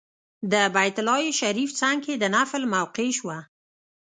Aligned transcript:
د 0.51 0.53
بیت 0.75 0.97
الله 1.01 1.23
شریف 1.41 1.69
څنګ 1.81 1.97
کې 2.05 2.13
د 2.17 2.23
نفل 2.35 2.63
موقع 2.75 3.07
شوه. 3.17 3.37